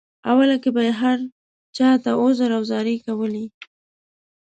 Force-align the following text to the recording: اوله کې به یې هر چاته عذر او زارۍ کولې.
اوله 0.29 0.55
کې 0.63 0.69
به 0.75 0.81
یې 0.87 0.93
هر 1.01 1.17
چاته 1.75 2.11
عذر 2.23 2.49
او 2.57 2.61
زارۍ 2.69 2.97
کولې. 3.05 3.45